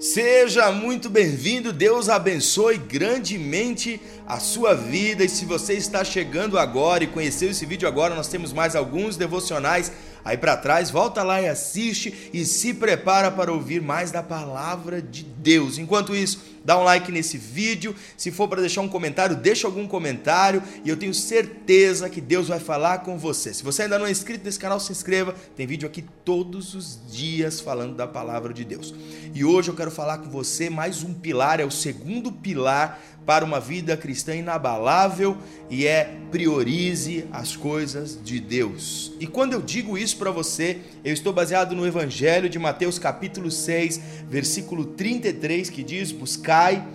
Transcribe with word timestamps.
Seja 0.00 0.70
muito 0.70 1.10
bem-vindo, 1.10 1.72
Deus 1.72 2.08
abençoe 2.08 2.78
grandemente 2.78 4.00
a 4.28 4.38
sua 4.38 4.72
vida. 4.72 5.24
E 5.24 5.28
se 5.28 5.44
você 5.44 5.72
está 5.72 6.04
chegando 6.04 6.56
agora 6.56 7.02
e 7.02 7.08
conheceu 7.08 7.50
esse 7.50 7.66
vídeo 7.66 7.88
agora, 7.88 8.14
nós 8.14 8.28
temos 8.28 8.52
mais 8.52 8.76
alguns 8.76 9.16
devocionais 9.16 9.90
aí 10.24 10.36
para 10.36 10.56
trás. 10.56 10.90
Volta 10.90 11.22
lá 11.22 11.40
e 11.40 11.48
assiste 11.48 12.30
e 12.32 12.44
se 12.44 12.74
prepara 12.74 13.30
para 13.30 13.52
ouvir 13.52 13.80
mais 13.80 14.10
da 14.10 14.22
palavra 14.22 15.00
de 15.00 15.22
Deus. 15.22 15.78
Enquanto 15.78 16.14
isso, 16.14 16.42
dá 16.64 16.78
um 16.78 16.82
like 16.82 17.10
nesse 17.10 17.38
vídeo. 17.38 17.94
Se 18.16 18.30
for 18.30 18.48
para 18.48 18.60
deixar 18.60 18.80
um 18.80 18.88
comentário, 18.88 19.34
deixa 19.34 19.66
algum 19.66 19.86
comentário 19.86 20.62
e 20.84 20.88
eu 20.88 20.96
tenho 20.96 21.14
certeza 21.14 22.10
que 22.10 22.20
Deus 22.20 22.48
vai 22.48 22.60
falar 22.60 22.98
com 22.98 23.18
você. 23.18 23.54
Se 23.54 23.62
você 23.62 23.82
ainda 23.82 23.98
não 23.98 24.06
é 24.06 24.10
inscrito 24.10 24.44
nesse 24.44 24.58
canal, 24.58 24.78
se 24.78 24.92
inscreva. 24.92 25.34
Tem 25.56 25.66
vídeo 25.66 25.88
aqui 25.88 26.04
todos 26.24 26.74
os 26.74 26.98
dias 27.10 27.60
falando 27.60 27.94
da 27.94 28.06
palavra 28.06 28.52
de 28.52 28.64
Deus. 28.64 28.94
E 29.34 29.44
hoje 29.44 29.70
eu 29.70 29.74
quero 29.74 29.90
falar 29.90 30.18
com 30.18 30.28
você 30.28 30.68
mais 30.68 31.02
um 31.02 31.14
pilar, 31.14 31.60
é 31.60 31.64
o 31.64 31.70
segundo 31.70 32.30
pilar 32.30 33.00
para 33.28 33.44
uma 33.44 33.60
vida 33.60 33.94
cristã 33.94 34.34
inabalável 34.34 35.36
e 35.68 35.86
é 35.86 36.16
priorize 36.30 37.26
as 37.30 37.54
coisas 37.54 38.18
de 38.22 38.40
Deus. 38.40 39.12
E 39.20 39.26
quando 39.26 39.52
eu 39.52 39.60
digo 39.60 39.98
isso 39.98 40.07
para 40.14 40.30
você, 40.30 40.78
eu 41.04 41.12
estou 41.12 41.32
baseado 41.32 41.74
no 41.74 41.86
Evangelho 41.86 42.48
de 42.48 42.58
Mateus 42.58 42.98
capítulo 42.98 43.50
6, 43.50 44.00
versículo 44.28 44.84
33, 44.84 45.70
que 45.70 45.82
diz: 45.82 46.12
"Buscai 46.12 46.86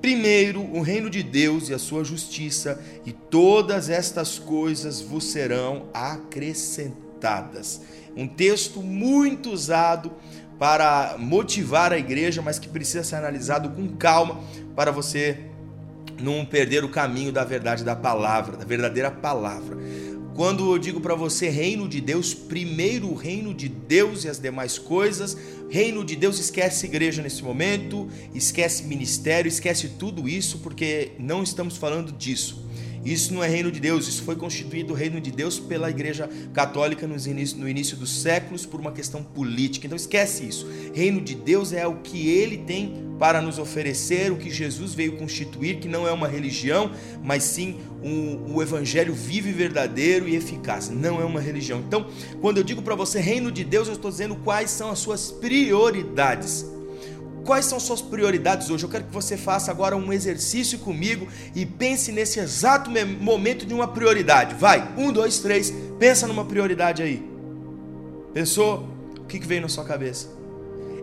primeiro 0.00 0.60
o 0.60 0.80
reino 0.80 1.08
de 1.08 1.22
Deus 1.22 1.68
e 1.68 1.74
a 1.74 1.78
sua 1.78 2.04
justiça, 2.04 2.80
e 3.06 3.12
todas 3.12 3.88
estas 3.88 4.38
coisas 4.38 5.00
vos 5.00 5.24
serão 5.24 5.88
acrescentadas." 5.92 7.80
Um 8.16 8.26
texto 8.28 8.82
muito 8.82 9.50
usado 9.50 10.12
para 10.58 11.16
motivar 11.18 11.92
a 11.92 11.98
igreja, 11.98 12.42
mas 12.42 12.58
que 12.58 12.68
precisa 12.68 13.02
ser 13.02 13.16
analisado 13.16 13.70
com 13.70 13.96
calma 13.96 14.40
para 14.76 14.92
você 14.92 15.38
não 16.20 16.44
perder 16.44 16.84
o 16.84 16.88
caminho 16.88 17.32
da 17.32 17.44
verdade 17.44 17.82
da 17.84 17.96
palavra, 17.96 18.56
da 18.56 18.64
verdadeira 18.64 19.10
palavra. 19.10 19.76
Quando 20.34 20.72
eu 20.72 20.78
digo 20.78 20.98
para 20.98 21.14
você 21.14 21.50
reino 21.50 21.86
de 21.86 22.00
Deus, 22.00 22.32
primeiro 22.32 23.10
o 23.10 23.14
reino 23.14 23.52
de 23.52 23.68
Deus 23.68 24.24
e 24.24 24.28
as 24.28 24.38
demais 24.38 24.78
coisas, 24.78 25.36
reino 25.68 26.02
de 26.02 26.16
Deus 26.16 26.38
esquece 26.38 26.86
igreja 26.86 27.22
nesse 27.22 27.42
momento, 27.42 28.08
esquece 28.34 28.84
ministério, 28.84 29.46
esquece 29.46 29.90
tudo 29.98 30.26
isso, 30.26 30.60
porque 30.60 31.12
não 31.18 31.42
estamos 31.42 31.76
falando 31.76 32.10
disso. 32.10 32.64
Isso 33.04 33.34
não 33.34 33.42
é 33.42 33.48
reino 33.48 33.70
de 33.70 33.80
Deus, 33.80 34.06
isso 34.06 34.22
foi 34.22 34.36
constituído 34.36 34.92
o 34.92 34.96
reino 34.96 35.20
de 35.20 35.30
Deus 35.30 35.58
pela 35.58 35.90
Igreja 35.90 36.28
Católica 36.52 37.06
no 37.06 37.16
início, 37.16 37.58
no 37.58 37.68
início 37.68 37.96
dos 37.96 38.22
séculos 38.22 38.64
por 38.64 38.80
uma 38.80 38.92
questão 38.92 39.22
política. 39.22 39.86
Então 39.86 39.96
esquece 39.96 40.46
isso. 40.46 40.66
Reino 40.94 41.20
de 41.20 41.34
Deus 41.34 41.72
é 41.72 41.86
o 41.86 41.96
que 41.96 42.28
ele 42.28 42.58
tem 42.58 43.12
para 43.18 43.40
nos 43.40 43.58
oferecer, 43.58 44.32
o 44.32 44.36
que 44.36 44.50
Jesus 44.50 44.94
veio 44.94 45.16
constituir, 45.16 45.78
que 45.78 45.88
não 45.88 46.08
é 46.08 46.12
uma 46.12 46.26
religião, 46.26 46.90
mas 47.22 47.44
sim 47.44 47.76
um, 48.02 48.54
um 48.54 48.62
evangelho 48.62 49.14
vivo 49.14 49.48
e 49.48 49.52
verdadeiro 49.52 50.28
e 50.28 50.34
eficaz. 50.34 50.88
Não 50.88 51.20
é 51.20 51.24
uma 51.24 51.40
religião. 51.40 51.80
Então, 51.80 52.06
quando 52.40 52.58
eu 52.58 52.64
digo 52.64 52.82
para 52.82 52.94
você 52.94 53.20
reino 53.20 53.52
de 53.52 53.62
Deus, 53.62 53.86
eu 53.88 53.94
estou 53.94 54.10
dizendo 54.10 54.36
quais 54.36 54.70
são 54.70 54.90
as 54.90 54.98
suas 54.98 55.30
prioridades. 55.30 56.66
Quais 57.44 57.64
são 57.64 57.80
suas 57.80 58.00
prioridades 58.00 58.70
hoje? 58.70 58.84
Eu 58.84 58.90
quero 58.90 59.04
que 59.04 59.12
você 59.12 59.36
faça 59.36 59.70
agora 59.70 59.96
um 59.96 60.12
exercício 60.12 60.78
comigo 60.78 61.26
e 61.54 61.66
pense 61.66 62.12
nesse 62.12 62.38
exato 62.38 62.90
momento 63.20 63.66
de 63.66 63.74
uma 63.74 63.88
prioridade. 63.88 64.54
Vai, 64.54 64.88
um, 64.96 65.12
dois, 65.12 65.38
três, 65.40 65.72
pensa 65.98 66.26
numa 66.26 66.44
prioridade 66.44 67.02
aí. 67.02 67.28
Pensou? 68.32 68.88
O 69.18 69.24
que 69.24 69.38
veio 69.40 69.62
na 69.62 69.68
sua 69.68 69.84
cabeça? 69.84 70.28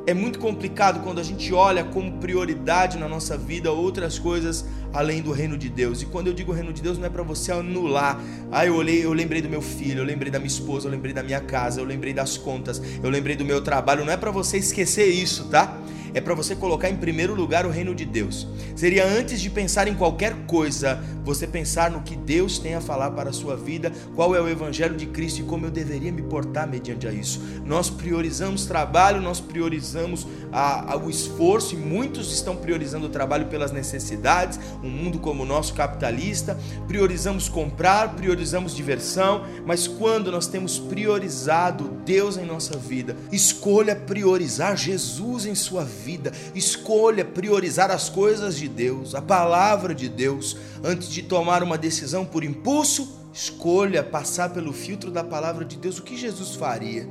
É 0.08 0.14
muito 0.14 0.40
complicado 0.40 1.04
quando 1.04 1.20
a 1.20 1.24
gente 1.24 1.54
olha 1.54 1.84
como 1.84 2.14
prioridade 2.20 2.98
na 2.98 3.08
nossa 3.08 3.38
vida 3.38 3.72
outras 3.72 4.18
coisas 4.18 4.66
além 4.94 5.22
do 5.22 5.32
reino 5.32 5.58
de 5.58 5.70
Deus. 5.70 6.02
E 6.02 6.06
quando 6.06 6.28
eu 6.28 6.34
digo 6.34 6.52
reino 6.52 6.74
de 6.74 6.82
Deus, 6.82 6.98
não 6.98 7.06
é 7.06 7.10
para 7.10 7.22
você 7.22 7.52
anular. 7.52 8.20
Ah, 8.52 8.66
eu 8.66 8.76
olhei, 8.76 9.04
eu 9.04 9.14
lembrei 9.14 9.42
do 9.42 9.50
meu 9.50 9.62
filho, 9.62 10.00
eu 10.00 10.06
lembrei 10.06 10.32
da 10.32 10.40
minha 10.40 10.48
esposa, 10.48 10.88
eu 10.88 10.92
lembrei 10.92 11.14
da 11.14 11.22
minha 11.22 11.40
casa, 11.40 11.82
eu 11.82 11.86
lembrei 11.86 12.14
das 12.14 12.38
contas, 12.38 12.82
eu 13.04 13.10
lembrei 13.10 13.36
do 13.36 13.46
meu 13.46 13.62
trabalho. 13.62 14.04
Não 14.06 14.12
é 14.12 14.18
para 14.18 14.32
você 14.32 14.58
esquecer 14.58 15.08
isso, 15.08 15.46
tá? 15.50 15.78
É 16.14 16.22
para 16.22 16.34
você 16.34 16.56
colocar 16.56 16.90
em 16.90 16.96
primeiro 16.96 17.34
lugar 17.34 17.66
o 17.66 17.70
reino 17.70 17.94
de 17.94 18.06
Deus. 18.06 18.48
Seria 18.76 19.06
antes 19.06 19.42
de 19.42 19.50
pensar 19.50 19.88
em 19.88 19.94
qualquer 19.94 20.34
coisa, 20.48 21.04
você 21.24 21.46
pensar 21.46 21.92
no 21.92 22.02
que 22.02 22.16
Deus 22.16 22.58
tem 22.58 22.76
a 22.76 22.82
falar 22.82 23.12
para 23.12 23.30
a 23.30 23.34
sua 23.34 23.56
vida, 23.56 23.92
qual 24.16 24.36
é 24.36 24.42
o 24.42 24.48
evangelho 24.48 24.96
de 24.96 25.06
Cristo 25.06 25.42
e 25.42 25.44
como 25.44 25.66
eu 25.66 25.72
deveria 25.72 26.12
me 26.12 26.22
portar 26.22 26.68
mediante 26.68 27.08
a 27.08 27.12
isso. 27.12 27.42
Nós 27.66 27.90
priorizamos 27.90 28.66
trabalho, 28.66 29.22
nós 29.22 29.40
priorizamos 29.40 30.26
a, 30.52 30.94
a, 30.94 30.98
o 30.98 31.10
esforço 31.10 31.76
e 31.76 31.78
muitos 31.78 32.34
estão 32.34 32.56
priorizando 32.56 33.08
o 33.08 33.10
trabalho 33.10 33.48
pelas 33.48 33.72
necessidades, 33.72 34.60
um 34.84 34.90
mundo 34.90 35.20
como 35.20 35.44
o 35.44 35.46
nosso 35.46 35.74
capitalista, 35.74 36.58
priorizamos 36.88 37.48
comprar, 37.48 38.16
priorizamos 38.16 38.76
diversão, 38.76 39.46
mas 39.66 39.88
quando 39.88 40.32
nós 40.32 40.48
temos 40.48 40.80
priorizado 40.80 42.00
Deus 42.06 42.38
em 42.38 42.46
nossa 42.46 42.78
vida, 42.78 43.16
escolha 43.32 43.96
priorizar 43.96 44.76
Jesus 44.76 45.46
em 45.46 45.54
sua 45.54 45.84
vida 45.84 45.99
vida. 46.00 46.32
Escolha 46.56 47.24
priorizar 47.24 47.92
as 47.92 48.10
coisas 48.10 48.58
de 48.58 48.68
Deus, 48.68 49.14
a 49.14 49.22
palavra 49.22 49.94
de 49.94 50.10
Deus, 50.10 50.58
antes 50.84 51.10
de 51.10 51.22
tomar 51.22 51.62
uma 51.62 51.78
decisão 51.78 52.26
por 52.26 52.44
impulso. 52.44 53.20
Escolha 53.34 54.04
passar 54.04 54.50
pelo 54.50 54.74
filtro 54.74 55.12
da 55.12 55.24
palavra 55.24 55.64
de 55.64 55.78
Deus. 55.78 56.00
O 56.00 56.04
que 56.04 56.18
Jesus 56.18 56.56
faria? 56.56 57.08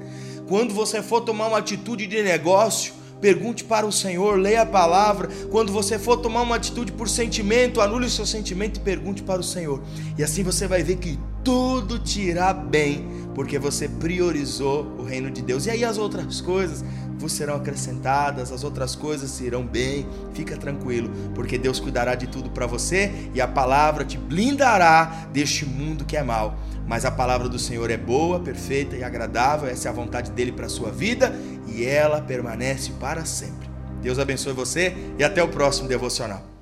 Quando 0.48 0.74
você 0.74 1.02
for 1.02 1.20
tomar 1.20 1.46
uma 1.48 1.58
atitude 1.58 2.06
de 2.06 2.22
negócio, 2.22 2.94
Pergunte 3.20 3.64
para 3.64 3.84
o 3.84 3.92
Senhor, 3.92 4.38
leia 4.38 4.62
a 4.62 4.66
palavra. 4.66 5.28
Quando 5.50 5.72
você 5.72 5.98
for 5.98 6.18
tomar 6.18 6.42
uma 6.42 6.56
atitude 6.56 6.92
por 6.92 7.08
sentimento, 7.08 7.80
anule 7.80 8.06
o 8.06 8.10
seu 8.10 8.24
sentimento 8.24 8.78
e 8.78 8.80
pergunte 8.80 9.22
para 9.22 9.40
o 9.40 9.44
Senhor. 9.44 9.82
E 10.16 10.22
assim 10.22 10.42
você 10.42 10.66
vai 10.68 10.82
ver 10.82 10.96
que 10.96 11.18
tudo 11.42 11.98
te 11.98 12.20
irá 12.20 12.52
bem, 12.52 13.08
porque 13.34 13.58
você 13.58 13.88
priorizou 13.88 14.84
o 14.98 15.02
reino 15.02 15.30
de 15.30 15.42
Deus. 15.42 15.66
E 15.66 15.70
aí 15.70 15.84
as 15.84 15.98
outras 15.98 16.40
coisas 16.40 16.84
vos 17.18 17.32
serão 17.32 17.56
acrescentadas, 17.56 18.52
as 18.52 18.62
outras 18.62 18.94
coisas 18.94 19.40
irão 19.40 19.66
bem. 19.66 20.06
Fica 20.32 20.56
tranquilo, 20.56 21.10
porque 21.34 21.58
Deus 21.58 21.80
cuidará 21.80 22.14
de 22.14 22.28
tudo 22.28 22.50
para 22.50 22.66
você 22.66 23.30
e 23.34 23.40
a 23.40 23.48
palavra 23.48 24.04
te 24.04 24.16
blindará 24.16 25.28
deste 25.32 25.66
mundo 25.66 26.04
que 26.04 26.16
é 26.16 26.22
mal. 26.22 26.56
Mas 26.88 27.04
a 27.04 27.10
palavra 27.10 27.48
do 27.48 27.58
Senhor 27.58 27.90
é 27.90 27.98
boa, 27.98 28.40
perfeita 28.40 28.96
e 28.96 29.04
agradável, 29.04 29.68
essa 29.68 29.88
é 29.88 29.90
a 29.90 29.94
vontade 29.94 30.30
dele 30.30 30.50
para 30.50 30.66
a 30.66 30.70
sua 30.70 30.90
vida 30.90 31.32
e 31.66 31.84
ela 31.84 32.22
permanece 32.22 32.92
para 32.98 33.26
sempre. 33.26 33.68
Deus 34.00 34.18
abençoe 34.18 34.54
você 34.54 34.96
e 35.18 35.22
até 35.22 35.42
o 35.42 35.48
próximo 35.48 35.86
devocional. 35.86 36.57